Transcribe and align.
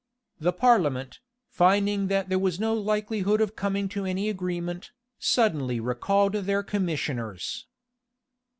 The 0.39 0.51
parliament, 0.51 1.19
finding 1.47 2.07
that 2.07 2.27
there 2.27 2.39
was 2.39 2.59
no 2.59 2.73
likelihood 2.73 3.39
of 3.39 3.55
coming 3.55 3.87
to 3.89 4.03
any 4.03 4.29
agreement, 4.29 4.89
suddenly 5.19 5.79
recalled 5.79 6.33
their 6.33 6.63
commissioners. 6.63 7.67